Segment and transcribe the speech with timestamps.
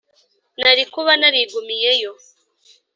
[0.59, 2.11] nari kuba narigumiyeyo